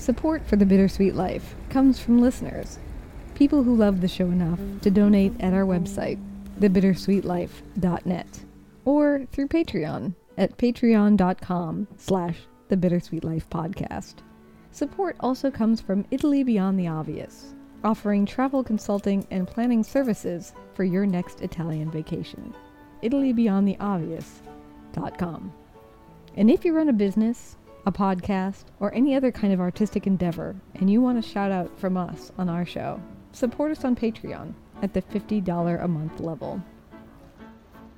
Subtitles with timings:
[0.00, 2.78] Support for the Bittersweet Life comes from listeners,
[3.34, 6.18] people who love the show enough to donate at our website,
[6.58, 8.26] thebittersweetlife.net,
[8.86, 12.38] or through Patreon at patreon.com slash
[12.68, 14.14] the Podcast.
[14.72, 17.52] Support also comes from Italy Beyond the Obvious,
[17.84, 22.54] offering travel consulting and planning services for your next Italian vacation.
[23.02, 25.52] ItalyBeyondTheObvious.com.
[26.36, 30.56] And if you run a business, a podcast, or any other kind of artistic endeavor,
[30.74, 33.00] and you want a shout out from us on our show,
[33.32, 36.62] support us on Patreon at the $50 a month level.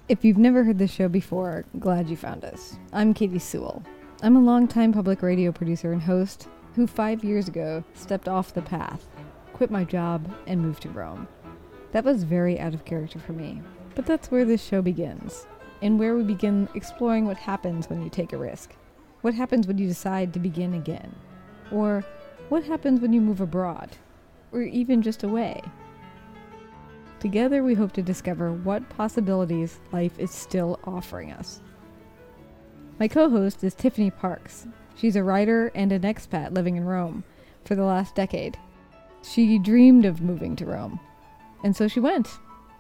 [0.09, 2.77] If you've never heard this show before, glad you found us.
[2.93, 3.83] I'm Katy Sewall.
[4.23, 8.63] I'm a longtime public radio producer and host who five years ago stepped off the
[8.63, 9.07] path,
[9.53, 11.29] quit my job, and moved to Rome.
[11.93, 13.63] That was very out of character for me,
[13.95, 15.47] but that's where this show begins,
[15.83, 18.75] and where we begin exploring what happens when you take a risk.
[19.23, 21.15] What happens when you decide to begin again?
[21.71, 22.05] Or
[22.49, 23.97] what happens when you move abroad?
[24.53, 25.63] Or even just away?
[27.21, 31.63] Together, we hope to discover what possibilities life is still offering us.
[32.99, 34.67] My co host is Tiffany Parks.
[34.97, 37.23] She's a writer and an expat living in Rome
[37.65, 38.59] for the last decade.
[39.23, 40.99] She dreamed of moving to Rome,
[41.63, 42.29] and so she went.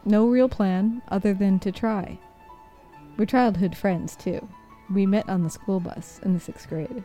[0.05, 2.19] No real plan other than to try.
[3.17, 4.49] We're childhood friends, too.
[4.91, 7.05] We met on the school bus in the sixth grade.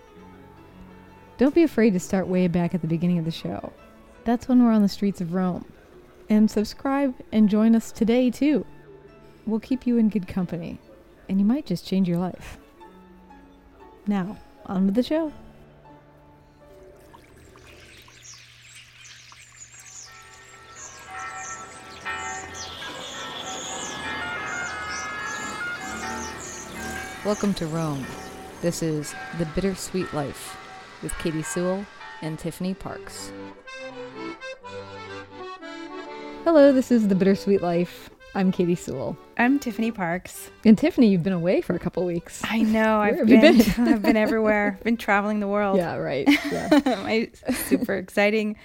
[1.38, 3.72] Don't be afraid to start way back at the beginning of the show.
[4.26, 5.66] That's when we're on the streets of Rome.
[6.30, 8.66] And subscribe and join us today, too.
[9.46, 10.80] We'll keep you in good company,
[11.30, 12.58] and you might just change your life.
[14.06, 15.32] Now, on with the show.
[27.28, 28.06] Welcome to Rome.
[28.62, 30.56] This is The Bittersweet Life
[31.04, 31.86] with Katy Sewall
[32.22, 33.34] and Tiffany Parks.
[36.46, 38.10] Hello, this is The Bittersweet Life.
[38.34, 39.18] I'm Katy Sewall.
[39.38, 40.52] I'm Tiffany Parks.
[40.64, 42.42] And Tiffany, you've been away for a couple weeks.
[42.46, 43.02] I know.
[43.02, 43.62] I've been, been?
[43.90, 44.80] I've been everywhere.
[44.86, 45.76] been traveling the world.
[45.76, 46.30] Yeah, right.
[46.50, 47.02] Yeah.
[47.04, 48.56] My super exciting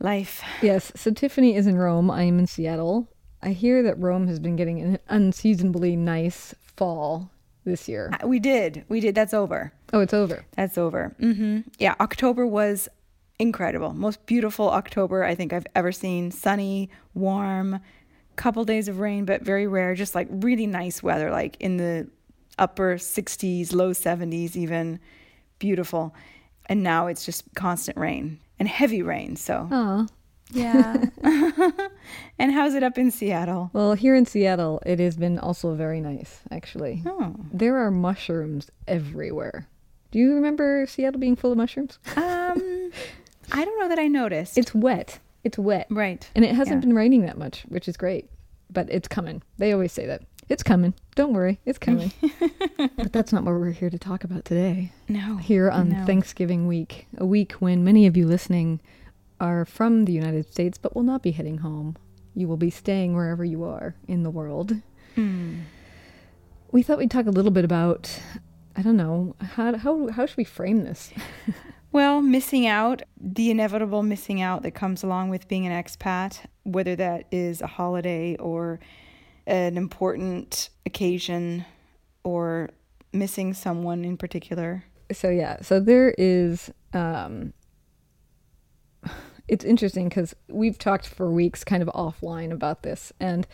[0.00, 0.42] life.
[0.60, 2.10] yes, so Tiffany is in Rome.
[2.10, 3.08] I am in Seattle.
[3.42, 7.30] I hear that Rome has been getting an unseasonably nice fall
[7.70, 8.10] this year.
[8.24, 8.84] We did.
[8.88, 9.14] We did.
[9.14, 9.72] That's over.
[9.92, 10.44] Oh, it's over.
[10.56, 11.14] That's over.
[11.20, 11.60] Mm-hmm.
[11.78, 11.94] Yeah.
[12.00, 12.88] October was
[13.38, 13.92] incredible.
[13.92, 16.30] Most beautiful October I think I've ever seen.
[16.30, 17.80] Sunny, warm,
[18.36, 19.94] couple days of rain, but very rare.
[19.94, 22.08] Just like really nice weather, like in the
[22.58, 24.98] upper 60s, low 70s, even.
[25.58, 26.14] Beautiful.
[26.66, 29.36] And now it's just constant rain and heavy rain.
[29.36, 30.06] So, Aw.
[30.52, 31.04] Yeah.
[32.38, 33.70] and how's it up in Seattle?
[33.72, 37.02] Well, here in Seattle, it has been also very nice, actually.
[37.06, 37.34] Oh.
[37.52, 39.66] There are mushrooms everywhere.
[40.10, 41.98] Do you remember Seattle being full of mushrooms?
[42.16, 42.92] Um,
[43.52, 44.56] I don't know that I noticed.
[44.56, 45.18] It's wet.
[45.44, 45.86] It's wet.
[45.90, 46.28] right.
[46.34, 46.86] And it hasn't Yeah.
[46.88, 48.28] been raining that much, which is great.
[48.70, 49.42] But it's coming.
[49.58, 50.22] They always say that.
[50.48, 50.94] It's coming.
[51.16, 51.58] Don't worry.
[51.66, 52.12] It's coming.
[52.96, 54.92] but that's not what we're here to talk about today.
[55.08, 55.36] No.
[55.38, 56.04] Here on No.
[56.04, 58.80] Thanksgiving week, a week when many of you listening
[59.40, 61.96] are from the United States but will not be heading home.
[62.34, 64.74] You will be staying wherever you are in the world.
[65.16, 65.62] Mm.
[66.72, 68.20] We thought we'd talk a little bit about
[68.78, 71.12] I don't know, how how how should we frame this?
[71.96, 76.94] Well, missing out, the inevitable missing out that comes along with being an expat, whether
[76.94, 78.80] that is a holiday or
[79.46, 81.64] an important occasion
[82.22, 82.68] or
[83.14, 84.84] missing someone in particular.
[85.10, 87.54] so yeah, so there is um
[89.48, 93.46] it's interesting because we've talked for weeks kind of offline about this and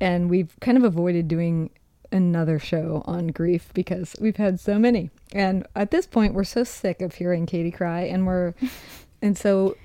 [0.00, 1.70] and we've kind of avoided doing
[2.12, 5.10] another show on grief because we've had so many.
[5.32, 8.54] And at this point we're so sick of hearing katy cry and we're
[9.22, 9.76] and so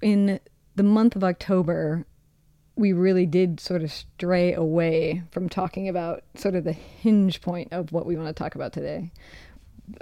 [0.00, 0.40] in
[0.74, 2.06] the month of october
[2.74, 7.68] we really did sort of stray away from talking about sort of the hinge point
[7.70, 9.10] of what we want to talk about today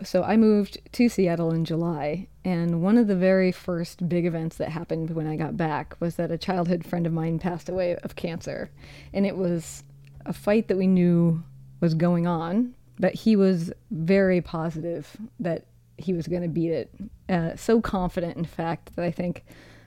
[0.03, 4.57] so I moved to Seattle in July, and one of the very first big events
[4.57, 7.97] that happened when I got back was that a childhood friend of mine passed away
[7.97, 8.71] of cancer.
[9.13, 9.83] And it was
[10.27, 11.43] a fight that we knew
[11.81, 15.67] was going on, but he was very positive that
[15.97, 16.95] he was going to beat it.
[17.29, 19.45] Uh, so confident, in fact, that I think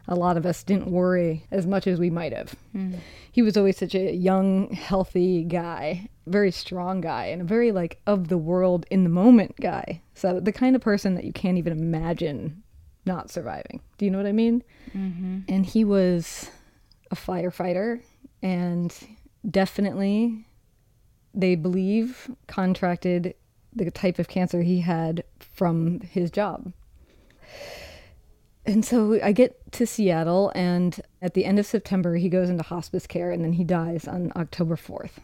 [0.08, 2.56] a lot of us didn't worry as much as we might have.
[3.32, 8.00] He was always such a young, healthy guy, very strong guy, and a very like
[8.06, 10.02] of the world in the moment guy.
[10.14, 12.62] So the kind of person that you can't even imagine
[13.06, 13.82] not surviving.
[13.98, 14.64] Do you know what I mean?
[14.96, 15.40] Mm-hmm.
[15.48, 16.50] And he was
[17.12, 18.02] a firefighter
[18.42, 18.96] and
[19.50, 20.46] definitely
[21.34, 23.36] they believe contracted
[23.76, 26.72] the type of cancer he had from his job.
[28.65, 32.63] And so I get to Seattle, and at the end of September, he goes into
[32.63, 35.19] hospice care and then he dies on October 4th.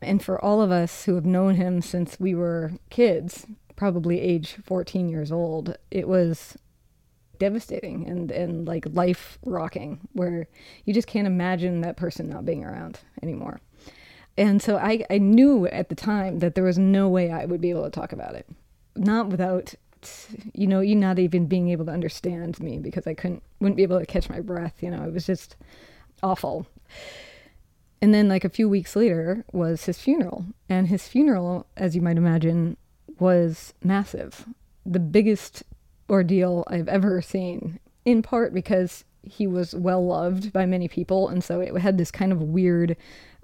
[0.00, 3.46] And for all of us who have known him since we were kids,
[3.76, 6.56] probably age 14 years old, it was
[7.38, 10.46] devastating and, and like life rocking, where
[10.84, 13.60] you just can't imagine that person not being around anymore.
[14.36, 17.60] And so I, I knew at the time that there was no way I would
[17.60, 18.48] be able to talk about it.
[18.96, 19.74] Not without
[20.52, 23.82] you know, you not even being able to understand me because I couldn't, wouldn't be
[23.82, 24.82] able to catch my breath.
[24.82, 25.56] You know, it was just
[26.22, 26.66] awful.
[28.00, 30.44] And then, like a few weeks later, was his funeral.
[30.68, 32.76] And his funeral, as you might imagine,
[33.18, 34.46] was massive.
[34.84, 35.62] The biggest
[36.10, 41.28] ordeal I've ever seen, in part because he was well loved by many people.
[41.28, 42.96] And so it had this kind of weird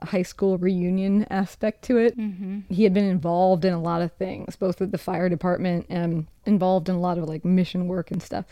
[0.02, 2.16] high school reunion aspect to it.
[2.16, 2.60] Mm-hmm.
[2.72, 6.26] He had been involved in a lot of things, both with the fire department and
[6.46, 8.46] involved in a lot of like mission work and stuff.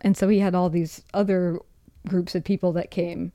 [0.00, 1.58] And so he had all these other
[2.06, 3.32] groups of people that came.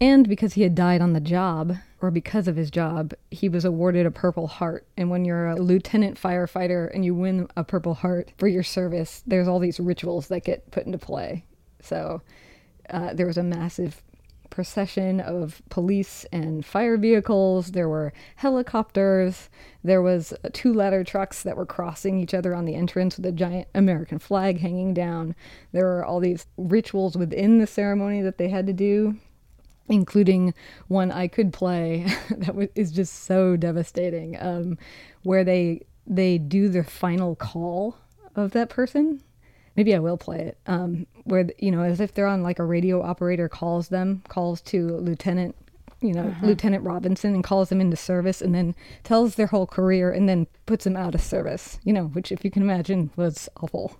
[0.00, 3.64] And because he had died on the job, or because of his job, he was
[3.66, 4.86] awarded a Purple Heart.
[4.96, 9.22] And when you're a lieutenant firefighter and you win a Purple Heart for your service,
[9.26, 11.44] there's all these rituals that get put into play.
[11.82, 12.22] So
[12.90, 14.02] uh, there was a massive
[14.50, 17.72] procession of police and fire vehicles.
[17.72, 19.48] There were helicopters.
[19.82, 23.32] There was two ladder trucks that were crossing each other on the entrance with a
[23.32, 25.34] giant American flag hanging down.
[25.72, 29.16] There were all these rituals within the ceremony that they had to do,
[29.88, 30.52] including
[30.88, 34.78] one I could play that is just so devastating, um,
[35.22, 37.96] where they they do the final call
[38.34, 39.22] of that person
[39.76, 40.58] maybe I will play it.
[40.66, 44.60] Um, where you know, as if they're on like a radio operator calls them, calls
[44.62, 45.56] to Lieutenant,
[46.00, 46.46] you know, uh-huh.
[46.46, 48.74] Lieutenant Robinson, and calls them into service, and then
[49.04, 51.78] tells their whole career, and then puts them out of service.
[51.84, 53.96] You know, which, if you can imagine, was awful.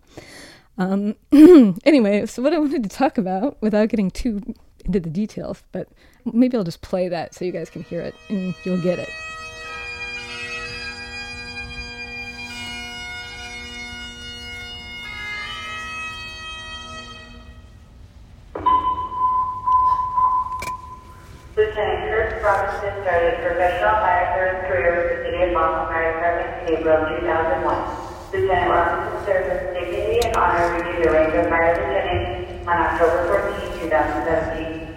[0.79, 1.15] Um,
[1.85, 5.89] anyway, so what I wanted to talk about, without getting too into the details, but
[6.25, 9.11] maybe I'll just play that so you guys can hear it and you'll get it.
[21.61, 26.99] Robinson started a professional firefighter career with the City of Boston Fire Department in April
[27.21, 28.33] 2001.
[28.33, 33.45] Lieutenant Robinson served with dignity and honor reaching the rank of fire lieutenant on October
[33.53, 34.89] 14, 2017.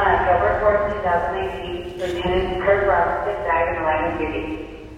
[0.00, 4.88] On October 4, 2018, Lieutenant Kirk Robinson died in the line of duty.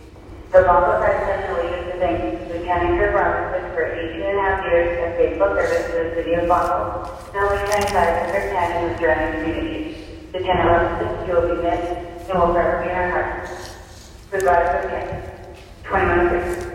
[0.55, 2.19] The Boston Fire Department leaders to thank
[2.55, 6.39] Lieutenant Kirk Robinson for 18 and a half years of faithful service to the City
[6.39, 7.03] of Boston,
[7.35, 9.80] time for King County and the surrounding communities.
[10.33, 13.75] The ten of you will be missed and will forever be in our hearts.
[14.31, 14.81] Goodbye
[15.83, 16.70] from 21 minutes.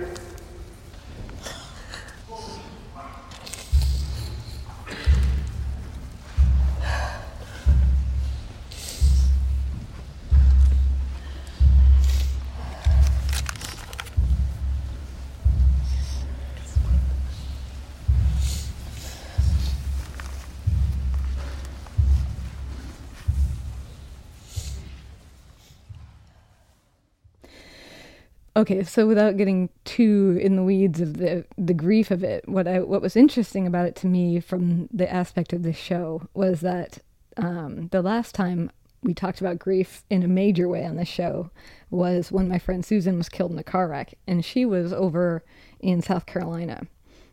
[28.56, 32.68] Okay, so without getting too in the weeds of the the grief of it, what
[32.68, 36.62] I what was interesting about it to me from the aspect of this show was
[36.62, 37.00] that
[37.38, 38.72] um, the last time
[39.04, 41.52] we talked about grief in a major way on the show
[41.92, 45.44] was when my friend Susan was killed in a car wreck, and she was over
[45.80, 46.88] in South Carolina.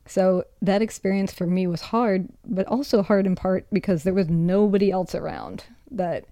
[0.05, 4.29] So that experience for me was hard, but also hard in part because there was
[4.29, 6.25] nobody else around that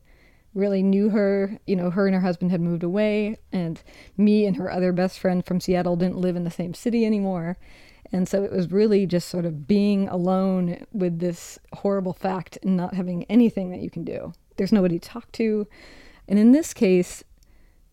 [0.54, 1.59] really knew her.
[1.66, 3.83] You know, her and her husband had moved away, and
[4.16, 7.57] me and her other best friend from Seattle didn't live in the same city anymore.
[8.12, 12.76] And so it was really just sort of being alone with this horrible fact and
[12.76, 14.33] not having anything that you can do.
[14.57, 15.66] There's nobody to talk to.
[16.26, 17.23] And in this case,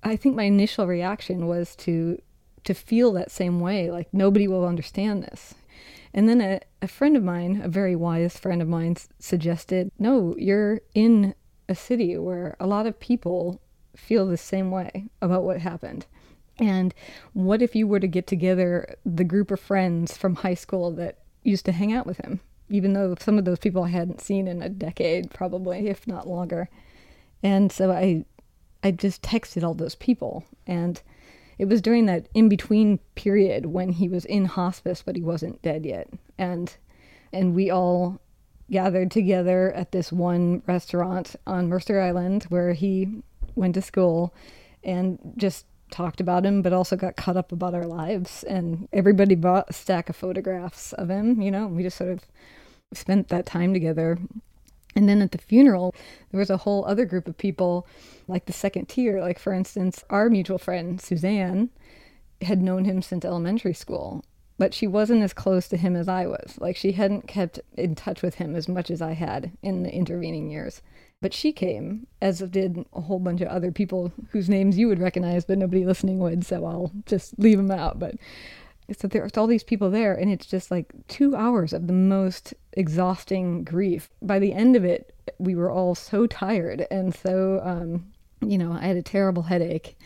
[0.04, 2.22] I think my initial reaction was to
[2.64, 5.56] to feel that same way, like nobody will understand this.
[6.14, 10.36] And then a, a friend of mine, a very wise friend of mine, suggested, No,
[10.38, 11.34] you're in
[11.70, 13.60] a city where a lot of people
[13.96, 16.06] feel the same way about what happened.
[16.60, 16.94] And
[17.34, 21.20] what if you were to get together the group of friends from high school that
[21.44, 24.48] used to hang out with him, even though some of those people I hadn't seen
[24.48, 26.70] in a decade, probably, if not longer.
[27.44, 28.26] And so I
[28.84, 31.02] I just texted all those people and
[31.58, 35.62] it was during that in between period when he was in hospice but he wasn't
[35.62, 36.10] dead yet.
[36.38, 36.76] And
[37.34, 38.20] and we all
[38.72, 43.22] gathered together at this one restaurant on Mercer Island where he
[43.56, 44.34] went to school
[44.84, 48.44] and just talked about him, but also got caught up about our lives.
[48.44, 52.26] And everybody bought a stack of photographs of him, you know, we just sort of
[52.94, 54.18] spent that time together.
[54.96, 55.94] And then at the funeral,
[56.32, 57.88] there was a whole other group of people,
[58.28, 59.22] like the second tier.
[59.22, 61.70] Like, for instance, our mutual friend, Suzanne,
[62.42, 64.26] had known him since elementary school,
[64.58, 66.58] but she wasn't as close to him as I was.
[66.60, 69.94] Like, she hadn't kept in touch with him as much as I had in the
[69.94, 70.82] intervening years.
[71.22, 75.00] But she came, as did a whole bunch of other people whose names you would
[75.00, 77.98] recognize, but nobody listening would, so I'll just leave them out.
[77.98, 78.16] But
[78.98, 82.54] so there's all these people there, and it's just like two hours of the most
[82.74, 84.10] exhausting grief.
[84.22, 88.12] By the end of it, we were all so tired, and so, um,
[88.42, 89.98] you know, I had a terrible headache.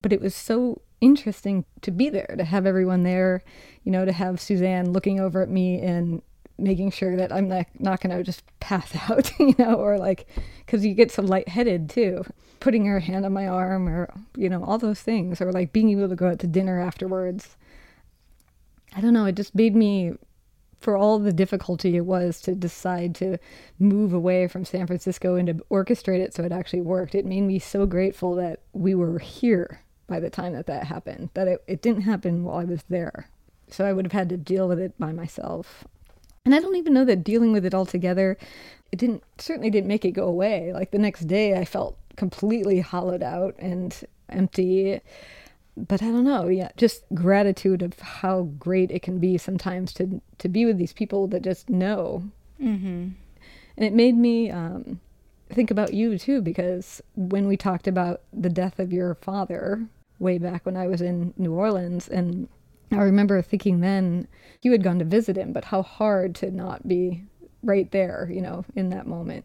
[0.00, 3.42] But it was so interesting to be there, to have everyone there,
[3.82, 6.22] you know, to have Suzanne looking over at me and
[6.56, 10.28] making sure that I'm not, not going to just pass out, you know, or like,
[10.64, 12.24] because you get so lightheaded too.
[12.60, 15.90] Putting her hand on my arm or, you know, all those things, or like being
[15.90, 17.56] able to go out to dinner afterwards.
[18.96, 20.14] I don't know, it just made me,
[20.80, 23.38] for all the difficulty it was to decide to
[23.78, 27.42] move away from San Francisco and to orchestrate it so it actually worked, it made
[27.42, 31.62] me so grateful that we were here by the time that that happened, that it,
[31.66, 33.28] it didn't happen while I was there.
[33.70, 35.84] So I would have had to deal with it by myself.
[36.44, 38.38] And I don't even know that dealing with it all together,
[38.90, 40.72] it didn't certainly didn't make it go away.
[40.72, 43.94] Like the next day, I felt completely hollowed out and
[44.30, 45.00] empty.
[45.76, 50.20] But I don't know, yeah, just gratitude of how great it can be sometimes to
[50.38, 52.24] to be with these people that just know.
[52.60, 53.10] Mm-hmm.
[53.76, 55.00] And it made me um,
[55.50, 59.86] think about you too, because when we talked about the death of your father
[60.18, 62.48] way back when I was in New Orleans, and
[62.90, 64.26] I remember thinking then
[64.62, 67.24] you had gone to visit him, but how hard to not be
[67.62, 69.44] right there, you know, in that moment.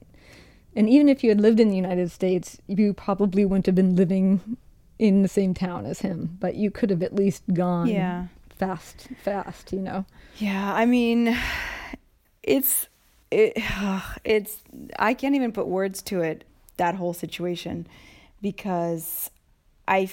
[0.76, 3.96] And even if you had lived in the United States, you probably wouldn't have been
[3.96, 4.58] living
[4.98, 8.26] in the same town as him, but you could have at least gone Yeah.
[8.58, 10.06] fast, fast, you know.
[10.38, 11.38] Yeah, I mean,
[12.42, 12.88] it's
[13.30, 13.54] it,
[14.24, 14.64] it's
[14.98, 16.44] I can't even put words to it
[16.78, 17.88] that whole situation
[18.42, 19.30] because
[19.88, 20.06] I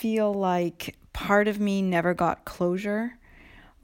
[0.00, 3.18] feel like part of me never got closure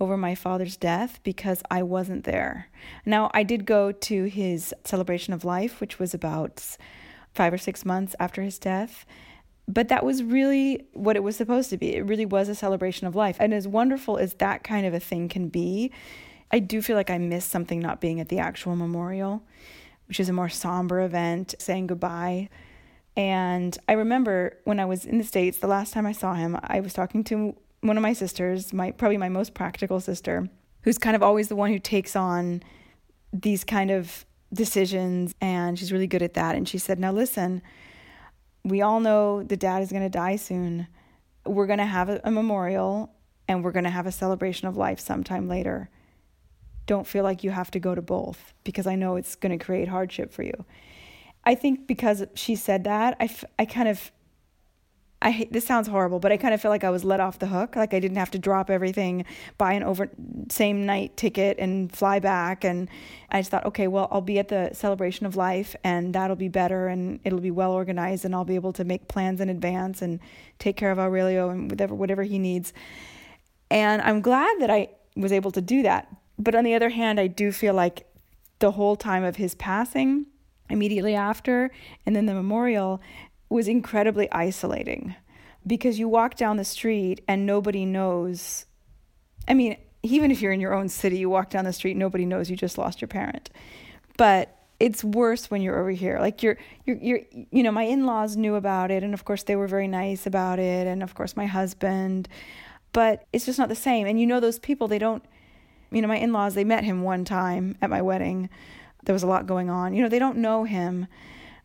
[0.00, 2.68] over my father's death because I wasn't there.
[3.04, 6.64] Now, I did go to his celebration of life, which was about
[7.34, 9.04] 5 or 6 months after his death.
[9.68, 11.96] But that was really what it was supposed to be.
[11.96, 13.36] It really was a celebration of life.
[13.38, 15.92] And as wonderful as that kind of a thing can be,
[16.50, 19.42] I do feel like I missed something not being at the actual memorial,
[20.08, 22.48] which is a more somber event, saying goodbye.
[23.16, 26.58] And I remember when I was in the States, the last time I saw him,
[26.62, 30.48] I was talking to one of my sisters, my probably my most practical sister,
[30.82, 32.62] who's kind of always the one who takes on
[33.32, 36.56] these kind of decisions and she's really good at that.
[36.56, 37.62] And she said, Now listen,
[38.64, 40.86] we all know the dad is gonna die soon.
[41.46, 43.12] We're gonna have a, a memorial
[43.48, 45.88] and we're gonna have a celebration of life sometime later
[46.86, 49.62] don't feel like you have to go to both because I know it's going to
[49.62, 50.64] create hardship for you.
[51.46, 54.10] I think because she said that, I, f- I kind of,
[55.22, 57.38] I hate, this sounds horrible, but I kind of feel like I was let off
[57.38, 57.76] the hook.
[57.76, 59.24] Like I didn't have to drop everything,
[59.56, 60.10] buy an over
[60.50, 62.64] same night ticket and fly back.
[62.64, 62.90] And
[63.30, 66.48] I just thought, okay, well, I'll be at the celebration of life and that'll be
[66.48, 70.02] better and it'll be well organized and I'll be able to make plans in advance
[70.02, 70.20] and
[70.58, 72.74] take care of Aurelio and whatever, whatever he needs.
[73.70, 77.18] And I'm glad that I was able to do that but on the other hand,
[77.18, 78.06] I do feel like
[78.58, 80.26] the whole time of his passing,
[80.68, 81.70] immediately after,
[82.04, 83.00] and then the memorial
[83.48, 85.14] was incredibly isolating
[85.66, 88.66] because you walk down the street and nobody knows.
[89.48, 92.24] I mean, even if you're in your own city, you walk down the street, nobody
[92.24, 93.50] knows you just lost your parent.
[94.16, 96.18] But it's worse when you're over here.
[96.20, 97.20] Like you're, you're, you're,
[97.50, 100.58] you know, my in-laws knew about it, and of course they were very nice about
[100.58, 102.28] it, and of course my husband.
[102.92, 104.06] But it's just not the same.
[104.06, 105.24] And you know, those people, they don't
[105.90, 108.50] you know, my in laws, they met him one time at my wedding.
[109.06, 109.94] There was a lot going on.
[109.94, 111.06] You know, they don't know him.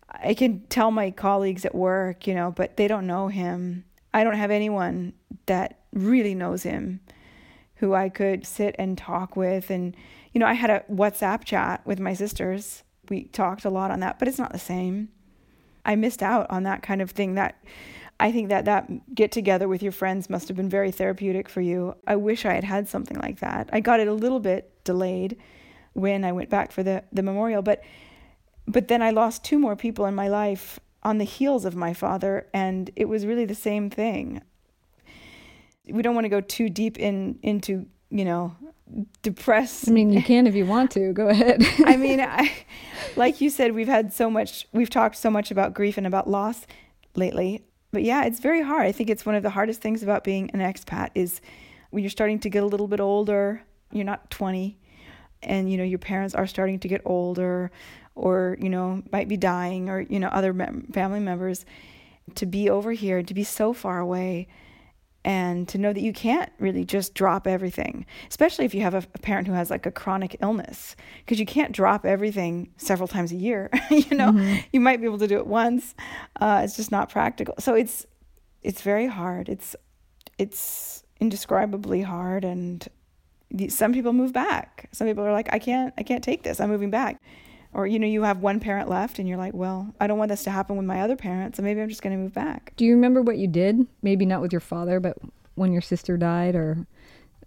[0.09, 3.85] I can tell my colleagues at work, you know, but they don't know him.
[4.13, 5.13] I don't have anyone
[5.45, 7.01] that really knows him
[7.75, 9.69] who I could sit and talk with.
[9.69, 9.95] And,
[10.33, 12.83] you know, I had a WhatsApp chat with my sisters.
[13.09, 15.09] We talked a lot on that, but it's not the same.
[15.83, 17.61] I missed out on that kind of thing that
[18.19, 21.61] I think that that get together with your friends must have been very therapeutic for
[21.61, 21.95] you.
[22.05, 23.69] I wish I had had something like that.
[23.73, 25.37] I got it a little bit delayed
[25.93, 27.83] when I went back for the the memorial, but
[28.67, 31.93] but then I lost two more people in my life on the heels of my
[31.93, 34.41] father and it was really the same thing.
[35.87, 38.55] We don't want to go too deep in into, you know,
[39.23, 39.89] depressed.
[39.89, 41.11] I mean, you can if you want to.
[41.11, 41.65] Go ahead.
[41.85, 42.51] I mean, I,
[43.15, 46.29] like you said, we've had so much, we've talked so much about grief and about
[46.29, 46.67] loss
[47.15, 48.87] lately but yeah, it's very hard.
[48.87, 51.41] I think it's one of the hardest things about being an expat is
[51.89, 54.77] when you're starting to get a little bit older, you're not 20,
[55.43, 57.71] and you know your parents are starting to get older
[58.15, 61.65] or you know might be dying or you know other mem- family members
[62.35, 64.47] to be over here to be so far away
[65.23, 69.03] and to know that you can't really just drop everything especially if you have a,
[69.13, 73.31] a parent who has like a chronic illness because you can't drop everything several times
[73.31, 74.31] a year you know?
[74.31, 74.59] Mm-hmm.
[74.73, 75.93] you might be able to do it once
[76.39, 77.55] uh, it's just not practical.
[77.59, 78.05] So it's
[78.63, 79.49] it's very hard.
[79.49, 79.75] It's
[80.37, 82.87] it's indescribably hard and
[83.69, 84.89] some people move back.
[84.91, 86.59] Some people are like i can't i can't take this.
[86.59, 87.21] I'm moving back.
[87.73, 90.29] Or you know you have one parent left and you're like well i don't want
[90.29, 92.73] this to happen with my other parents so maybe i'm just going to move back.
[92.75, 93.87] Do you remember what you did?
[94.01, 95.17] Maybe not with your father but
[95.55, 96.85] when your sister died or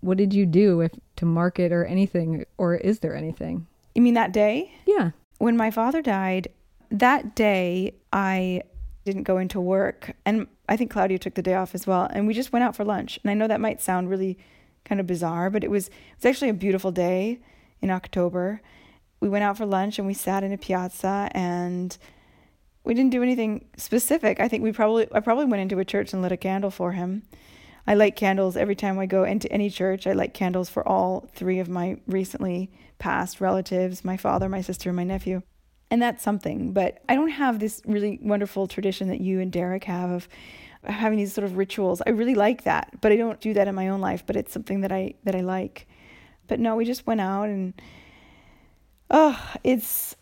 [0.00, 3.66] what did you do if to mark it or anything or is there anything?
[3.94, 4.72] You mean that day?
[4.86, 5.10] Yeah.
[5.38, 6.48] When my father died
[6.90, 8.62] that day i
[9.04, 12.26] didn't go into work and i think claudio took the day off as well and
[12.26, 14.38] we just went out for lunch and i know that might sound really
[14.84, 17.38] kind of bizarre but it was it was actually a beautiful day
[17.80, 18.60] in october
[19.20, 21.96] we went out for lunch and we sat in a piazza and
[22.84, 24.38] we didn't do anything specific.
[24.38, 26.92] I think we probably I probably went into a church and lit a candle for
[26.92, 27.22] him.
[27.86, 30.06] I light candles every time I go into any church.
[30.06, 34.90] I light candles for all three of my recently passed relatives, my father, my sister,
[34.90, 35.42] and my nephew.
[35.90, 39.84] And that's something, but I don't have this really wonderful tradition that you and Derek
[39.84, 40.28] have of
[40.86, 42.02] having these sort of rituals.
[42.06, 44.52] I really like that, but I don't do that in my own life, but it's
[44.52, 45.86] something that I that I like.
[46.46, 47.74] But no, we just went out and
[49.10, 50.16] oh, it's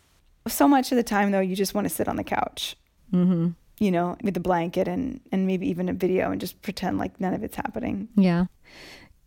[0.47, 2.75] so much of the time though you just want to sit on the couch.
[3.13, 3.49] Mm-hmm.
[3.79, 7.19] You know, with the blanket and and maybe even a video and just pretend like
[7.19, 8.07] none of it's happening.
[8.15, 8.45] Yeah.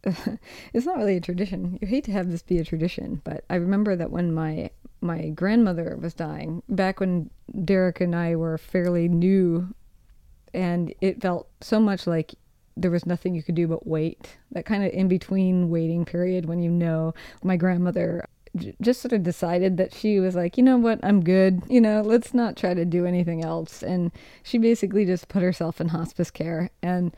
[0.72, 1.78] it's not really a tradition.
[1.80, 5.28] You hate to have this be a tradition, but I remember that when my my
[5.30, 7.30] grandmother was dying, back when
[7.64, 9.74] Derek and I were fairly new,
[10.56, 12.34] and it felt so much like
[12.76, 14.36] there was nothing you could do but wait.
[14.52, 18.26] That kind of in between waiting period when you know my grandmother
[18.80, 21.62] just sort of decided that she was like, you know what, I'm good.
[21.68, 23.82] You know, let's not try to do anything else.
[23.82, 24.10] And
[24.42, 26.70] she basically just put herself in hospice care.
[26.82, 27.14] And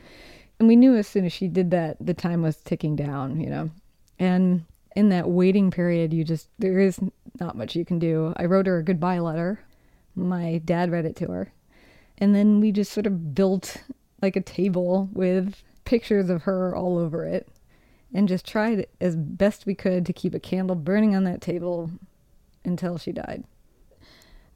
[0.58, 3.40] and we knew as soon as she did that, the time was ticking down.
[3.40, 3.70] You know,
[4.18, 4.64] and
[4.96, 6.98] in that waiting period, you just there is
[7.40, 8.32] not much you can do.
[8.36, 9.60] I wrote her a goodbye letter.
[10.16, 11.52] My dad read it to her,
[12.18, 13.82] and then we just sort of built
[14.20, 17.48] like a table with pictures of her all over it
[18.12, 21.90] and just tried as best we could to keep a candle burning on that table
[22.64, 23.44] until she died.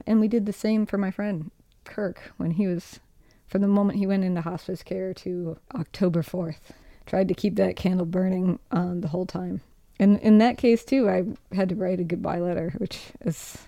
[0.07, 1.51] And we did the same for my friend
[1.85, 3.01] Kirk when he was,
[3.47, 6.71] from the moment he went into hospice care to October 4th.
[7.07, 9.61] Tried to keep that candle burning um, the whole time.
[9.99, 13.59] And in that case, too, I had to write a goodbye letter, which is.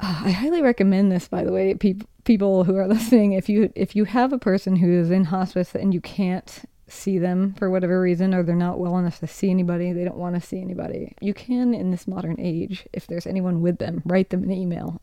[0.00, 3.32] I highly recommend this, by the way, people people who are listening.
[3.32, 7.18] If you if you have a person who is in hospice and you can't see
[7.18, 10.34] them for whatever reason or they're not well enough to see anybody, they don't want
[10.34, 11.14] to see anybody.
[11.20, 15.00] You can in this modern age, if there's anyone with them, write them an email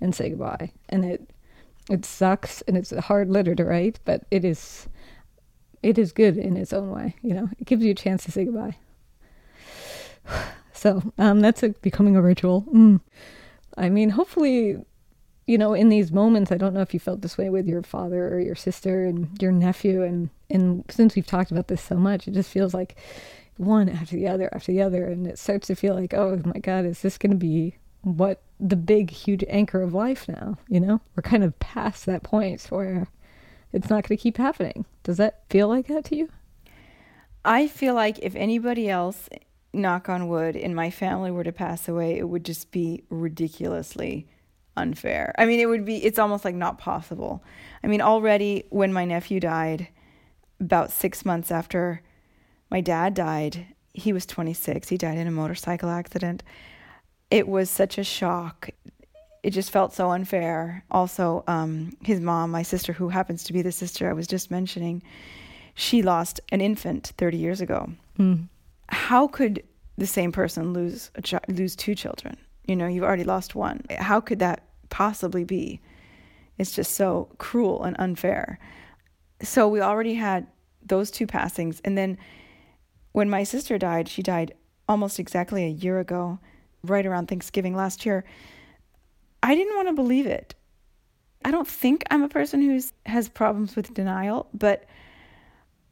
[0.00, 0.72] and say goodbye.
[0.88, 1.30] And it
[1.88, 4.88] it sucks and it's a hard letter to write, but it is
[5.82, 7.48] it is good in its own way, you know.
[7.58, 8.76] It gives you a chance to say goodbye.
[10.72, 12.62] So, um that's a, becoming a ritual.
[12.72, 13.00] Mm.
[13.80, 14.78] I mean, hopefully
[15.50, 17.82] you know, in these moments, I don't know if you felt this way with your
[17.82, 20.04] father or your sister and your nephew.
[20.04, 22.94] And, and since we've talked about this so much, it just feels like
[23.56, 25.06] one after the other after the other.
[25.06, 28.42] And it starts to feel like, oh my God, is this going to be what
[28.60, 30.56] the big, huge anchor of life now?
[30.68, 33.08] You know, we're kind of past that point where
[33.72, 34.84] it's not going to keep happening.
[35.02, 36.28] Does that feel like that to you?
[37.44, 39.28] I feel like if anybody else,
[39.72, 44.26] knock on wood, in my family were to pass away, it would just be ridiculously
[44.76, 45.34] unfair.
[45.38, 47.42] I mean, it would be, it's almost like not possible.
[47.82, 49.88] I mean, already when my nephew died,
[50.60, 52.02] about six months after
[52.70, 54.88] my dad died, he was 26.
[54.88, 56.42] He died in a motorcycle accident.
[57.30, 58.70] It was such a shock.
[59.42, 60.84] It just felt so unfair.
[60.90, 64.50] Also, um, his mom, my sister, who happens to be the sister I was just
[64.50, 65.02] mentioning,
[65.74, 67.90] she lost an infant 30 years ago.
[68.18, 68.48] Mm.
[68.90, 69.62] How could
[69.96, 72.36] the same person lose a lose two children?
[72.66, 73.84] You know, you've already lost one.
[73.90, 75.80] How could that possibly be?
[76.58, 78.58] It's just so cruel and unfair.
[79.42, 80.46] So we already had
[80.82, 81.80] those two passings.
[81.84, 82.18] And then
[83.12, 84.54] when my sister died, she died
[84.88, 86.38] almost exactly a year ago,
[86.82, 88.24] right around Thanksgiving last year.
[89.42, 90.54] I didn't want to believe it.
[91.44, 94.84] I don't think I'm a person who has problems with denial, but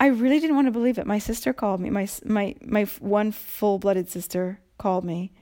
[0.01, 1.07] I really didn't want to believe it.
[1.07, 1.91] My sister called me.
[1.91, 5.33] My my my one full-blooded sister called me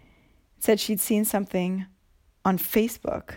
[0.58, 1.86] said she'd seen something
[2.44, 3.34] on Facebook.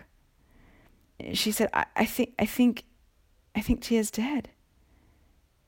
[1.34, 2.86] She said, I, I think I think
[3.56, 4.50] I think Tia's dead.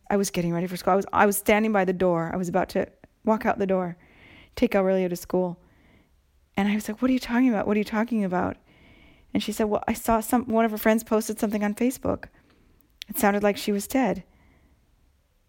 [0.10, 0.94] I was getting ready for school.
[0.94, 2.32] I was I was standing by the door.
[2.34, 2.88] I was about to
[3.26, 3.98] walk out the door.
[4.56, 5.60] take Aurelio to school.
[6.56, 7.68] And I was like, What are you talking about?
[7.68, 8.58] What are you talking about?
[9.34, 12.26] And she said, Well, I saw some one of her friends posted something on Facebook.
[13.10, 14.24] It sounded like she was dead.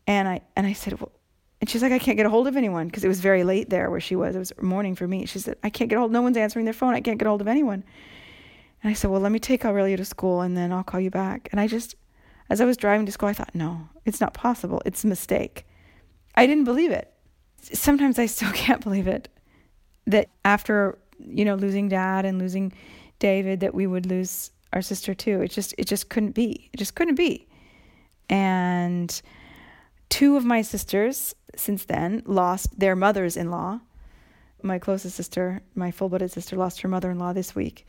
[0.07, 1.13] And I and I said, Well
[1.63, 3.71] and she's like, I can't get a hold of anyone because it was very late
[3.71, 4.35] there where she was.
[4.35, 5.27] It was morning for me.
[5.27, 6.11] She said, I can't get a hold.
[6.11, 6.93] No one's answering their phone.
[6.93, 7.85] I can't get a hold of anyone.
[8.83, 11.09] And I said, Well, let me take Aurelio to school and then I'll call you
[11.09, 11.49] back.
[11.53, 11.95] And I just,
[12.51, 14.83] as I was driving to school, I thought, No, it's not possible.
[14.85, 15.65] It's a mistake.
[16.35, 17.13] I didn't believe it.
[17.63, 19.29] Sometimes I still can't believe it
[20.09, 22.73] that after, you know, losing dad and losing
[23.21, 25.43] David, that we would lose our sister too.
[25.43, 26.71] It just, it just couldn't be.
[26.73, 27.47] It just couldn't be.
[28.29, 29.23] And
[30.13, 33.81] two of my sisters since then lost their mothers in law.
[34.63, 37.87] My closest sister, my full blooded sister, lost her mother in law this week.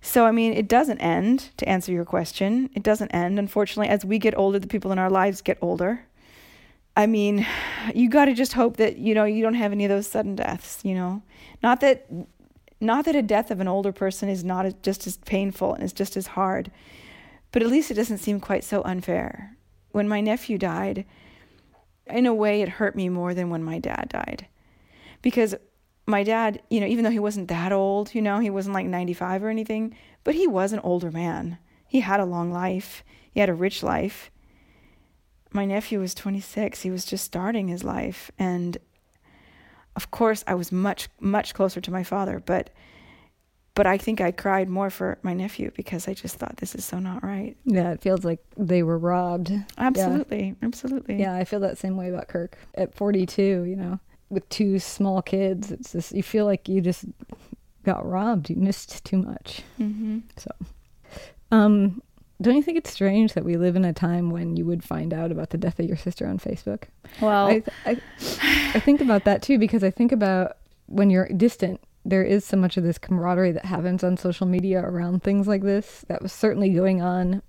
[0.00, 2.68] So, I mean, it doesn't end, to answer your question.
[2.74, 3.38] It doesn't end.
[3.38, 6.04] Unfortunately, as we get older, the people in our lives get older.
[6.96, 7.46] I mean,
[7.94, 10.34] you got to just hope that, you know, you don't have any of those sudden
[10.34, 11.22] deaths, you know.
[11.62, 12.06] Not that
[12.80, 15.92] not that a death of an older person is not just as painful and is
[15.92, 16.72] just as hard,
[17.52, 19.56] but at least it doesn't seem quite so unfair.
[19.92, 21.04] When my nephew died,
[22.06, 24.46] in a way, it hurt me more than when my dad died.
[25.20, 25.54] Because
[26.06, 28.86] my dad, you know, even though he wasn't that old, you know, he wasn't like
[28.86, 31.58] 95 or anything, but he was an older man.
[31.86, 34.30] He had a long life, he had a rich life.
[35.52, 38.30] My nephew was 26, he was just starting his life.
[38.38, 38.78] And
[39.94, 42.70] of course, I was much, much closer to my father, but
[43.74, 46.84] but I think I cried more for my nephew because I just thought this is
[46.84, 47.56] so not right.
[47.64, 49.52] Yeah, it feels like they were robbed.
[49.78, 50.66] Absolutely, yeah.
[50.66, 51.20] absolutely.
[51.20, 53.42] Yeah, I feel that same way about Kirk at 42.
[53.42, 57.06] You know, with two small kids, it's just you feel like you just
[57.84, 58.50] got robbed.
[58.50, 59.62] You missed too much.
[59.80, 60.18] Mm-hmm.
[60.36, 60.50] So,
[61.50, 62.02] um,
[62.42, 65.14] don't you think it's strange that we live in a time when you would find
[65.14, 66.84] out about the death of your sister on Facebook?
[67.22, 68.00] Well, I, I,
[68.74, 72.56] I think about that too because I think about when you're distant there is so
[72.56, 76.04] much of this camaraderie that happens on social media around things like this.
[76.08, 77.42] That was certainly going on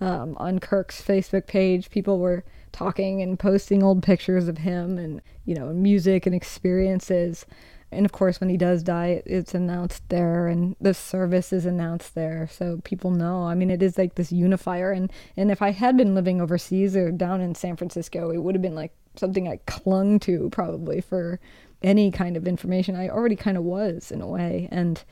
[0.00, 1.90] um, on Kirk's Facebook page.
[1.90, 7.46] People were talking and posting old pictures of him and, you know, music and experiences.
[7.92, 12.14] And of course, when he does die, it's announced there and the service is announced
[12.14, 12.48] there.
[12.50, 13.44] So people know.
[13.44, 14.90] I mean, it is like this unifier.
[14.90, 18.54] And, and if I had been living overseas or down in San Francisco, it would
[18.54, 21.38] have been like something I clung to probably for
[21.82, 22.96] any kind of information.
[22.96, 24.68] I already kind of was in a way.
[24.70, 25.02] And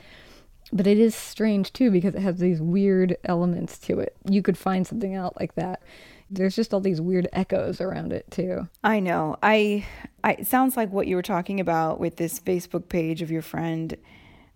[0.72, 4.16] but it is strange too because it has these weird elements to it.
[4.28, 5.82] You could find something out like that.
[6.30, 8.68] There's just all these weird echoes around it too.
[8.84, 9.36] I know.
[9.42, 9.84] I,
[10.22, 13.42] I it sounds like what you were talking about with this Facebook page of your
[13.42, 13.96] friend.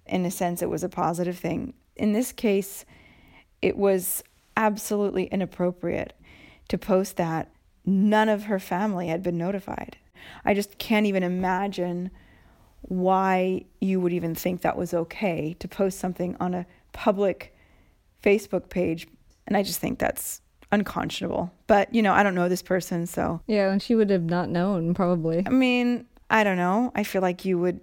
[0.07, 1.75] In a sense, it was a positive thing.
[1.97, 2.85] In this case,
[3.61, 4.23] it was
[4.57, 6.13] absolutely inappropriate
[6.69, 7.51] to post that.
[7.85, 9.97] None of her family had been notified.
[10.45, 12.11] I just can't even imagine
[12.83, 17.55] why you would even think that was okay to post something on a public
[18.23, 19.07] Facebook page.
[19.47, 21.53] And I just think that's unconscionable.
[21.67, 23.41] But, you know, I don't know this person, so.
[23.47, 25.43] Yeah, and she would have not known, probably.
[25.47, 26.93] I mean, I don't know.
[26.95, 27.81] I feel like you would,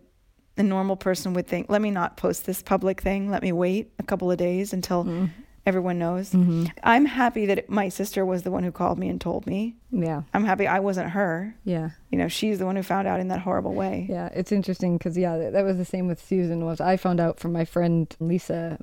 [0.57, 3.31] a normal person would think, let me not post this public thing.
[3.31, 5.29] Let me wait a couple of days until mm
[5.65, 6.31] everyone knows.
[6.31, 6.65] Mm-hmm.
[6.83, 9.75] I'm happy that my sister was the one who called me and told me.
[9.91, 10.23] Yeah.
[10.33, 11.55] I'm happy I wasn't her.
[11.63, 11.91] Yeah.
[12.09, 14.07] You know, she's the one who found out in that horrible way.
[14.09, 16.65] Yeah, it's interesting because yeah, that, that was the same with Susan.
[16.65, 18.79] Was I found out from my friend Lisa,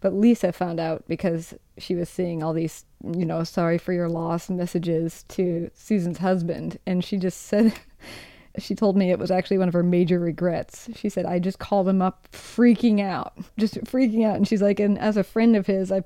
[0.00, 4.08] but Lisa found out because she was seeing all these, you know, sorry for your
[4.08, 7.74] loss messages to Susan's husband, and she just said
[8.58, 10.88] she told me it was actually one of her major regrets.
[10.94, 14.36] She said, I just called him up freaking out, just freaking out.
[14.36, 16.02] And she's like, and as a friend of his, I,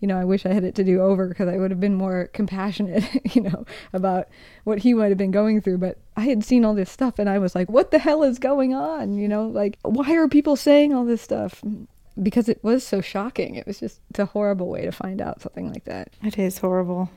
[0.00, 1.94] you know, I wish I had it to do over because I would have been
[1.94, 4.28] more compassionate, you know, about
[4.64, 5.78] what he might have been going through.
[5.78, 8.38] But I had seen all this stuff and I was like, what the hell is
[8.38, 9.16] going on?
[9.16, 11.62] You know, like, why are people saying all this stuff?
[12.20, 13.56] Because it was so shocking.
[13.56, 16.10] It was just, a horrible way to find out something like that.
[16.22, 17.10] It is horrible.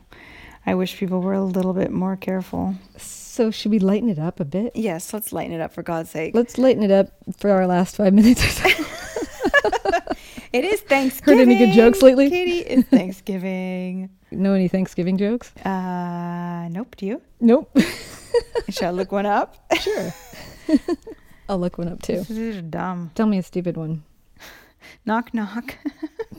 [0.66, 2.76] I wish people were a little bit more careful.
[2.98, 4.76] So, should we lighten it up a bit?
[4.76, 6.34] Yes, let's lighten it up for God's sake.
[6.36, 8.70] Let's lighten it up for our last five minutes or so.
[10.54, 11.40] it is Thanksgiving.
[11.40, 12.30] Heard any good jokes lately?
[12.30, 14.10] Katy, it's Thanksgiving.
[14.32, 15.54] know any Thanksgiving jokes?
[15.66, 16.96] Uh, nope.
[16.96, 17.22] Do you?
[17.42, 17.78] Nope.
[18.70, 19.58] Should I look one up?
[19.80, 20.14] Sure.
[21.50, 22.22] I'll look one up too.
[22.24, 23.12] These are dumb.
[23.16, 24.04] Tell me a stupid one.
[25.06, 25.76] Knock, knock.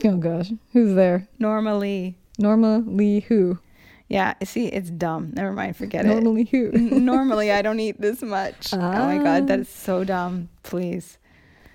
[0.03, 1.27] oh gosh, who's there?
[1.37, 2.15] Norma Lee.
[2.39, 3.59] Norma Lee who?
[4.07, 5.31] Yeah, see, it's dumb.
[5.33, 6.49] Never mind, forget Normally it.
[6.49, 6.71] who?
[6.99, 8.71] Normally, I don't eat this much.
[8.73, 9.01] Ah.
[9.01, 10.49] Oh my god, that is so dumb.
[10.63, 11.17] Please.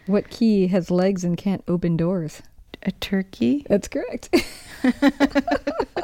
[0.06, 2.42] What key has legs and can't open doors?
[2.84, 3.66] A turkey?
[3.68, 4.30] That's correct.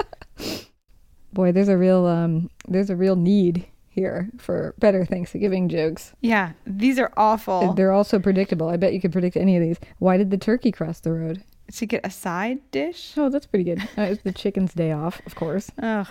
[1.32, 6.12] Boy, there's a real um, there's a real need here for better Thanksgiving jokes.
[6.20, 7.72] Yeah, these are awful.
[7.74, 8.68] They're also predictable.
[8.68, 9.78] I bet you could predict any of these.
[9.98, 11.42] Why did the turkey cross the road?
[11.72, 13.14] To get a side dish?
[13.16, 13.80] Oh, that's pretty good.
[13.98, 15.70] Uh, it's the chicken's day off, of course.
[15.82, 16.06] Ugh.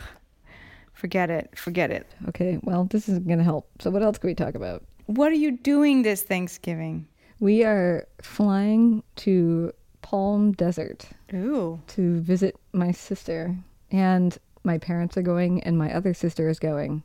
[0.94, 1.58] Forget it.
[1.58, 2.08] Forget it.
[2.30, 3.70] Okay, well, this isn't going to help.
[3.80, 4.84] So, what else can we talk about?
[5.08, 7.08] What are you doing this Thanksgiving?
[7.40, 11.82] We are flying to Palm Desert Ooh.
[11.88, 13.56] to visit my sister,
[13.92, 17.04] and my parents are going, and my other sister is going.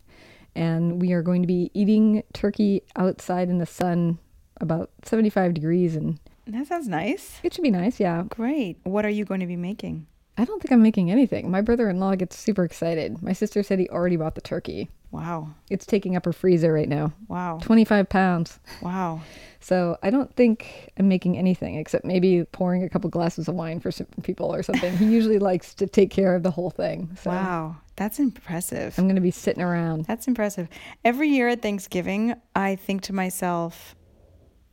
[0.54, 4.18] And we are going to be eating turkey outside in the sun,
[4.60, 7.38] about 75 degrees, and That sounds nice.
[7.42, 8.24] it should be nice, yeah.
[8.28, 8.78] Great.
[8.84, 10.06] What are you going to be making?
[10.38, 11.50] I don't think I'm making anything.
[11.50, 13.22] My brother in law gets super excited.
[13.22, 14.88] My sister said he already bought the turkey.
[15.10, 15.50] Wow.
[15.68, 17.12] It's taking up her freezer right now.
[17.28, 17.58] Wow.
[17.62, 18.58] 25 pounds.
[18.80, 19.20] Wow.
[19.58, 23.80] So I don't think I'm making anything except maybe pouring a couple glasses of wine
[23.80, 24.96] for some people or something.
[24.96, 27.10] he usually likes to take care of the whole thing.
[27.20, 27.76] So Wow.
[27.96, 28.94] That's impressive.
[28.98, 30.06] I'm going to be sitting around.
[30.06, 30.68] That's impressive.
[31.04, 33.94] Every year at Thanksgiving, I think to myself,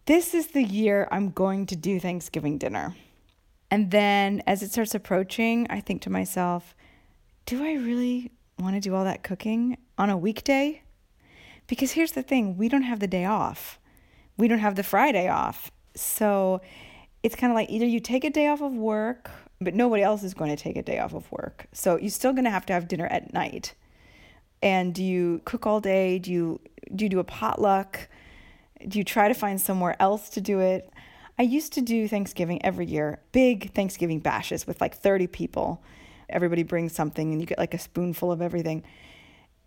[0.08, 2.96] this is the year I'm going to do Thanksgiving dinner.
[3.70, 6.76] And then as it starts approaching, I think to myself,
[7.46, 10.82] do I really want to do all that cooking on a weekday?
[11.68, 13.80] Because here's the thing we don't have the day off,
[14.38, 15.72] we don't have the Friday off.
[15.96, 16.62] So
[17.24, 20.24] it's kind of like either you take a day off of work, but nobody else
[20.24, 21.68] is going to take a day off of work.
[21.74, 23.74] So you're still going to have to have dinner at night
[24.62, 26.60] and do you cook all day do you
[26.96, 28.08] do you do a potluck
[28.88, 30.92] do you try to find somewhere else to do it?
[31.40, 35.84] I used to do thanksgiving every year big thanksgiving bashes with like 30 people.
[36.30, 38.84] Everybody brings something and you get like a spoonful of everything.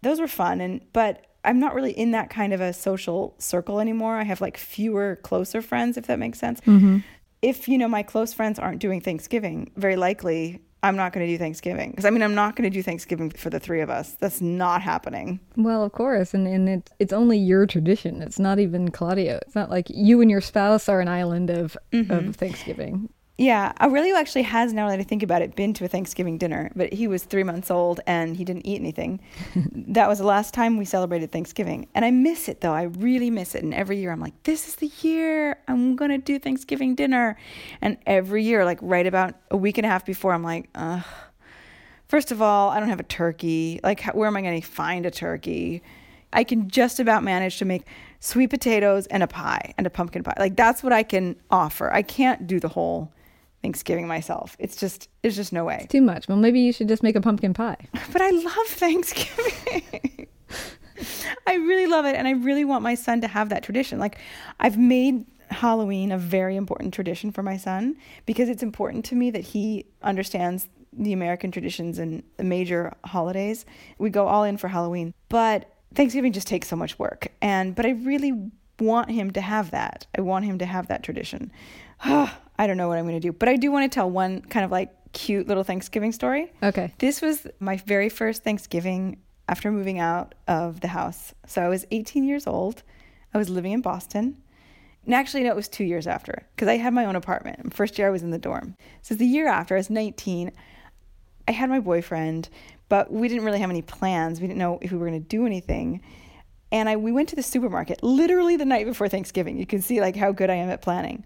[0.03, 3.81] Those were fun and but i'm not really in that kind of a social circle
[3.81, 4.17] anymore.
[4.17, 6.61] I have like fewer closer friends if that makes sense.
[6.63, 6.99] Mm-hmm.
[7.43, 11.33] If you know my close friends aren't doing thanksgiving very likely i'm not going to
[11.33, 13.91] do thanksgiving because i mean i'm not going to do thanksgiving for the three of
[13.91, 18.23] us that's not happening Well, of course, and, and it's it's only your tradition.
[18.23, 19.39] It's not even Claudio.
[19.43, 22.31] It's not like you and your spouse are an island of of mm-hmm.
[22.33, 23.11] Thanksgiving.
[23.41, 26.71] Yeah, Aurelio actually has, now that I think about it, been to a Thanksgiving dinner,
[26.77, 29.19] but he was three months old and he didn't eat anything.
[29.73, 31.89] that was the last time we celebrated Thanksgiving.
[31.95, 32.75] And I miss it though.
[32.75, 33.63] I really miss it.
[33.63, 37.39] And every year I'm like, this is the year I'm going to do Thanksgiving dinner.
[37.81, 41.03] And every year, like right about a week and a half before, I'm like, ugh.
[42.09, 43.81] First of all, I don't have a turkey.
[43.83, 45.83] Like, where am I going to find a turkey?
[46.31, 47.85] I can just about manage to make
[48.19, 50.35] sweet potatoes and a pie and a pumpkin pie.
[50.39, 51.91] Like, that's what I can offer.
[51.91, 53.11] I can't do the whole
[53.63, 54.57] Thanksgiving myself.
[54.59, 55.87] It's just, there's just no way.
[55.91, 56.29] Too much.
[56.29, 57.89] Well, maybe you should just make a pumpkin pie.
[58.13, 60.27] But I love Thanksgiving.
[61.47, 62.17] I really love it.
[62.17, 63.99] And I really want my son to have that tradition.
[63.99, 64.19] Like,
[64.59, 67.97] I've made Halloween a very important tradition for my son
[68.27, 73.65] because it's important to me that he understands the American traditions and the major holidays.
[73.99, 75.15] We go all in for Halloween.
[75.29, 77.29] But Thanksgiving just takes so much work.
[77.41, 80.07] And, but I really want him to have that.
[80.17, 81.53] I want him to have that tradition.
[82.03, 83.33] Ah, I don't know what I'm going to do.
[83.33, 86.53] But I do want to tell one kind of like cute little Thanksgiving story.
[86.63, 86.93] Okay.
[86.99, 89.17] This was my very first Thanksgiving
[89.49, 91.33] after moving out of the house.
[91.47, 92.83] So I was 18 years old.
[93.33, 94.37] I was living in Boston.
[95.07, 97.73] And actually, no, it was two years after because I had my own apartment.
[97.73, 98.77] First year I was in the dorm.
[99.01, 100.53] So the year after, I was 19.
[101.49, 102.51] I had my boyfriend,
[102.91, 104.39] but we didn't really have any plans.
[104.39, 106.03] We didn't know if we were going to do anything.
[106.71, 109.57] And I we went to the supermarket literally the night before Thanksgiving.
[109.57, 111.25] You can see like how good I am at planning.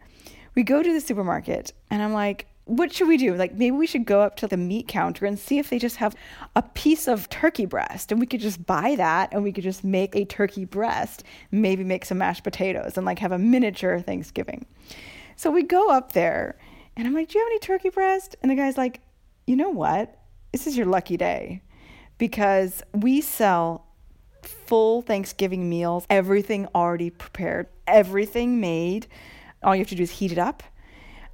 [0.54, 3.34] We go to the supermarket and I'm like, what should we do?
[3.34, 5.96] Like maybe we should go up to the meat counter and see if they just
[5.96, 6.16] have
[6.56, 9.84] a piece of turkey breast and we could just buy that and we could just
[9.84, 14.64] make a turkey breast, maybe make some mashed potatoes and like have a miniature Thanksgiving.
[15.36, 16.58] So we go up there
[16.96, 19.00] and I'm like, "Do you have any turkey breast?" And the guy's like,
[19.46, 20.16] "You know what?
[20.52, 21.60] This is your lucky day
[22.18, 23.84] because we sell
[24.42, 29.06] full Thanksgiving meals, everything already prepared, everything made.
[29.64, 30.62] All you have to do is heat it up.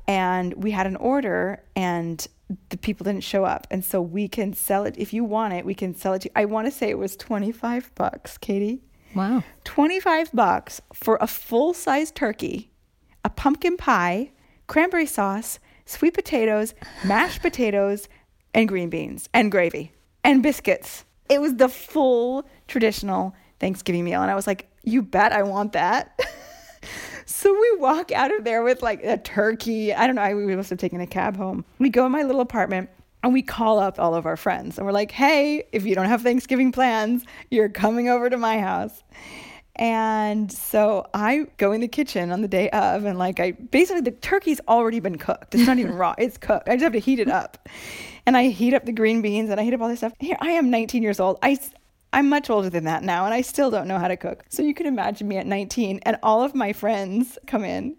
[0.06, 2.26] And we had an order and
[2.70, 3.66] the people didn't show up.
[3.70, 4.94] And so we can sell it.
[4.98, 6.32] If you want it, we can sell it to you.
[6.34, 8.82] I want to say it was 25 bucks, Katy.
[9.14, 9.42] Wow.
[9.64, 12.70] 25 bucks for a full size turkey,
[13.24, 14.30] a pumpkin pie,
[14.66, 18.08] cranberry sauce, sweet potatoes, mashed potatoes,
[18.54, 19.92] and green beans, and gravy,
[20.24, 21.04] and biscuits.
[21.28, 24.22] It was the full traditional Thanksgiving meal.
[24.22, 26.18] And I was like, you bet I want that.
[27.30, 29.94] so we walk out of there with like a turkey.
[29.94, 30.36] I don't know.
[30.36, 31.64] We must have taken a cab home.
[31.78, 32.90] We go in my little apartment
[33.22, 36.06] and we call up all of our friends and we're like, hey, if you don't
[36.06, 39.04] have Thanksgiving plans, you're coming over to my house.
[39.76, 44.02] And so I go in the kitchen on the day of, and like I basically
[44.02, 45.54] the turkey's already been cooked.
[45.54, 46.68] It's not even raw; it's cooked.
[46.68, 47.66] I just have to heat it up,
[48.26, 50.12] and I heat up the green beans and I heat up all this stuff.
[50.18, 51.38] Here I am, 19 years old.
[51.42, 51.58] I
[52.12, 54.44] I'm much older than that now, and I still don't know how to cook.
[54.48, 57.96] So you can imagine me at 19, and all of my friends come in,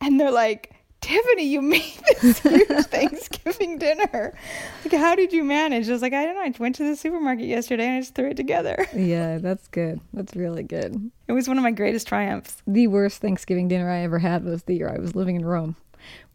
[0.00, 0.74] and they're like,
[1.04, 4.34] Tiffany, you made this huge Thanksgiving dinner.
[4.84, 5.86] Like, how did you manage?
[5.88, 6.40] I was like, I don't know.
[6.40, 8.86] I went to the supermarket yesterday and I just threw it together.
[8.94, 10.00] Yeah, that's good.
[10.14, 11.10] That's really good.
[11.28, 12.62] It was one of my greatest triumphs.
[12.66, 15.76] The worst Thanksgiving dinner I ever had was the year I was living in Rome.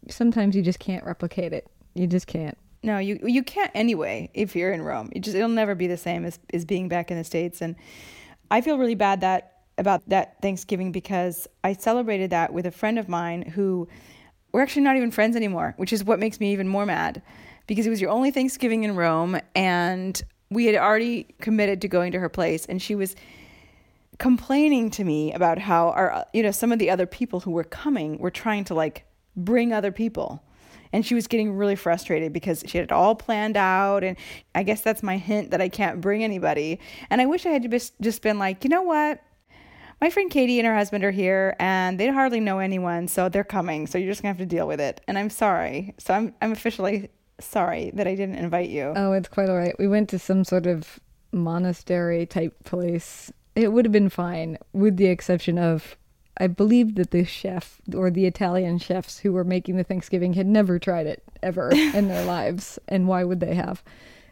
[0.08, 1.66] Sometimes you just can't replicate it.
[1.94, 2.56] You just can't.
[2.82, 5.10] No, you you can't anyway if you're in Rome.
[5.12, 7.60] It just it'll never be the same as, as being back in the States.
[7.60, 7.76] And
[8.50, 12.98] I feel really bad that about that Thanksgiving because I celebrated that with a friend
[12.98, 13.88] of mine who
[14.52, 17.22] we're actually not even friends anymore, which is what makes me even more mad
[17.66, 22.12] because it was your only Thanksgiving in Rome and we had already committed to going
[22.12, 23.14] to her place and she was
[24.18, 27.64] complaining to me about how our you know some of the other people who were
[27.64, 29.04] coming were trying to like
[29.36, 30.42] bring other people
[30.92, 34.04] and she was getting really frustrated because she had it all planned out.
[34.04, 34.16] And
[34.54, 36.80] i guess that's my hint that i can't bring anybody.
[37.10, 39.22] And i wish i had just been like you know what?
[40.00, 43.44] My friend katy and her husband are here and they hardly know anyone so they're
[43.44, 43.86] coming.
[43.86, 45.00] So you're just gonna have to deal with it.
[45.06, 45.94] And i'm sorry.
[45.98, 48.92] So i'm, I'm officially sorry that i didn't invite you.
[48.96, 49.74] Oh, it's quite all right.
[49.78, 51.00] We went to some sort of
[51.32, 53.32] monastery type place.
[53.54, 55.96] It would have been fine, with the exception of
[56.40, 60.46] I believe that the chef or the Italian chefs who were making the Thanksgiving had
[60.46, 62.78] never tried it ever in their lives.
[62.88, 63.84] And why would they have?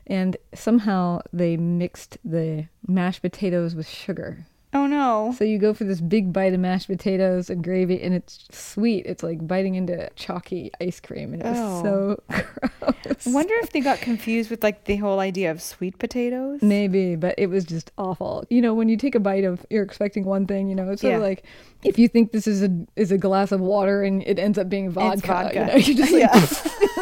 [0.07, 4.47] And somehow they mixed the mashed potatoes with sugar.
[4.75, 8.15] Oh no So you go for this big bite of mashed potatoes and gravy, and
[8.15, 9.07] it's sweet.
[9.07, 11.83] It's like biting into chalky ice cream, and it was Oh.
[11.83, 13.27] so gross.
[13.27, 17.17] I wonder if they got confused with like the whole idea of sweet potatoes Maybe,
[17.17, 18.45] but it was just awful.
[18.51, 20.69] You know, when you take a bite of, you're expecting one thing.
[20.69, 21.45] You know, it's sort of like
[21.85, 24.69] if you think this is a is a glass of water and it ends up
[24.69, 25.13] being vodka.
[25.19, 25.59] It's vodka.
[25.61, 26.23] You know, you just like,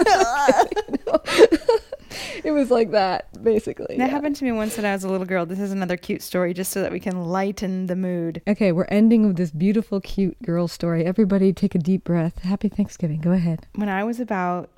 [0.07, 0.63] Yeah.
[2.45, 3.97] it was like that basically.
[3.97, 4.09] That yeah.
[4.09, 5.47] happened to me once when I was a little girl.
[5.47, 8.43] This is another cute story just so that we can lighten the mood.
[8.47, 11.05] Okay, we're ending with this beautiful, cute girl story.
[11.05, 12.41] Everybody, take a deep breath.
[12.41, 13.21] Happy Thanksgiving.
[13.21, 13.67] Go ahead.
[13.75, 14.71] When I was about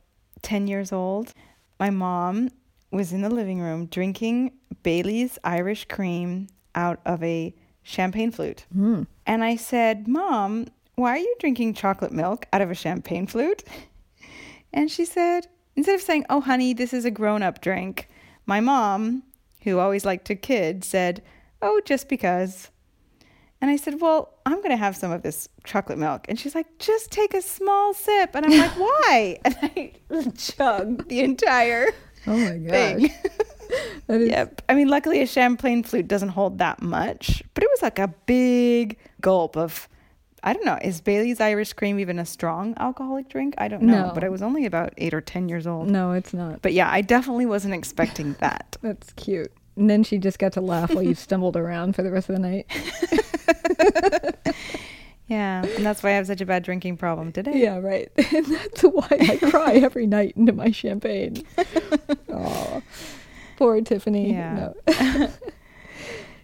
[0.42, 1.35] 10 years old,
[1.79, 2.51] my mom
[2.90, 8.66] was in the living room drinking Bailey's Irish cream out of a champagne flute.
[8.77, 9.07] Mm.
[9.27, 13.64] And I said, Mom, why are you drinking chocolate milk out of a champagne flute?
[14.71, 15.47] And she said,
[15.78, 18.08] instead of saying, Oh, honey, this is a grown up drink,
[18.46, 19.22] my mom,
[19.62, 21.22] who always liked to kid, said,
[21.62, 22.70] Oh, just because.
[23.60, 26.26] And I said, Well, I'm going to have some of this chocolate milk.
[26.28, 28.34] And she's like, Just take a small sip.
[28.34, 29.38] And I'm like, Why?
[29.44, 29.92] And I
[30.36, 31.86] chugged the entire
[32.26, 32.72] Oh my gosh.
[32.72, 33.10] thing.
[34.06, 34.62] That is, Yep.
[34.70, 38.08] I mean, luckily, a champagne flute doesn't hold that much, but it was like a
[38.26, 39.88] big gulp of.
[40.48, 40.78] I don't know.
[40.80, 43.54] Is Bailey's Irish Cream even a strong alcoholic drink?
[43.58, 44.06] I don't know.
[44.06, 44.12] No.
[44.14, 45.90] But I was only about eight or 10 years old.
[45.90, 46.62] No, it's not.
[46.62, 48.78] But yeah, I definitely wasn't expecting that.
[48.80, 49.52] That's cute.
[49.76, 52.37] And then she just got to laugh while you stumbled around for the rest of
[52.37, 52.66] the night.
[55.26, 55.62] Yeah.
[55.62, 57.52] And that's why I have such a bad drinking problem today.
[57.56, 58.11] Yeah, right.
[58.34, 61.42] And that's why I cry every night into my champagne.
[62.30, 62.82] Oh,
[63.58, 64.32] poor Tiffany.
[64.32, 64.72] Yeah.
[64.87, 65.30] No.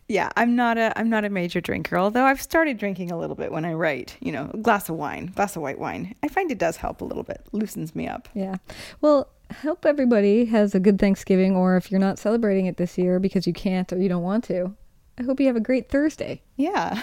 [0.09, 3.37] Yeah, I'm not a I'm not a major drinker, although I've started drinking a little
[3.37, 6.15] bit when I write, you know, a glass of wine, glass of white wine.
[6.23, 8.29] I find it does help a little bit, loosens me up.
[8.35, 8.57] Yeah.
[9.01, 12.99] Well, I hope everybody has a good Thanksgiving, or if you're not celebrating it this
[12.99, 14.75] year because you can't or you don't want to,
[15.19, 16.43] I hope you have a great Thursday.
[16.57, 17.01] Yeah.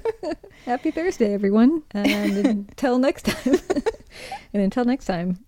[0.66, 1.82] Happy Thursday, everyone.
[1.92, 3.58] And until next time.
[4.52, 5.44] and until next time,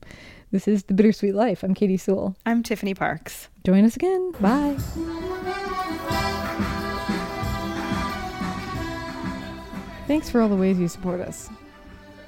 [0.50, 1.62] this is The Bittersweet Life.
[1.62, 2.36] I'm Katy Sewall.
[2.44, 3.48] I'm Tiffany Parks.
[3.64, 4.32] Join us again.
[4.40, 4.76] Bye.
[10.12, 11.48] Thanks for all the ways you support us.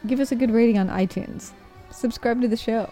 [0.07, 1.51] Give us a good rating on iTunes,
[1.91, 2.89] subscribe to the show,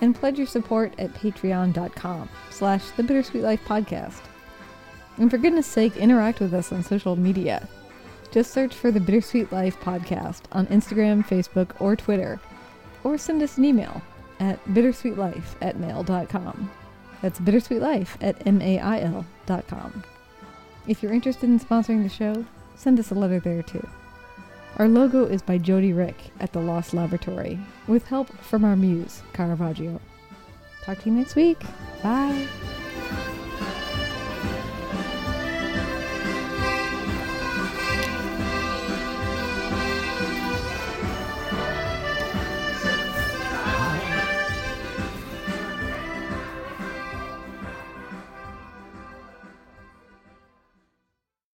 [0.00, 4.20] and pledge your support at patreon.com slash the Bittersweet Life Podcast.
[5.16, 7.68] And for goodness sake, interact with us on social media.
[8.32, 12.40] Just search for the Bittersweet Life Podcast on Instagram, Facebook, or Twitter,
[13.04, 14.02] or send us an email
[14.40, 16.68] at bittersweetlife at mail.com.
[17.22, 20.04] That's bittersweetlife at mail.com.
[20.88, 23.86] If you're interested in sponsoring the show, send us a letter there too.
[24.78, 29.22] Our logo is by Jody Rick at the Lost Laboratory, with help from our muse,
[29.32, 30.00] Caravaggio.
[30.82, 31.60] Talk to you next week.
[32.02, 32.48] Bye.